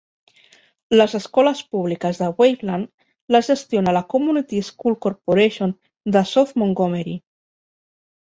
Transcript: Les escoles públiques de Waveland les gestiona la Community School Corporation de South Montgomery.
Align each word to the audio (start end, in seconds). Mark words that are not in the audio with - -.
Les 0.99 1.11
escoles 1.17 1.59
públiques 1.75 2.21
de 2.21 2.29
Waveland 2.39 2.89
les 3.35 3.51
gestiona 3.53 3.93
la 3.97 4.03
Community 4.13 4.61
School 4.71 4.97
Corporation 5.07 5.75
de 6.17 6.27
South 6.33 6.57
Montgomery. 6.63 7.17